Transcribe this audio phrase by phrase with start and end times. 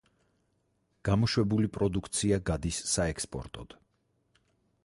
[1.09, 3.81] გამოშვებული პროდუქცია გადის საექსპორტოდ.